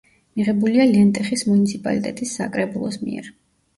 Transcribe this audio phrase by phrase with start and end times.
[0.39, 3.31] მიღებულია ლენტეხის მუნიციპალიტეტის საკრებულოს მიერ.